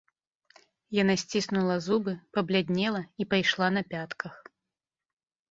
[1.01, 4.35] Яна сціснула зубы, пабляднела і пайшла на пятках.